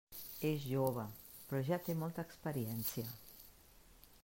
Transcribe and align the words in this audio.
És 0.47 0.63
jove, 0.69 1.03
però 1.51 1.59
ja 1.67 1.79
té 1.89 1.95
molta 2.05 2.25
experiència. 2.29 3.13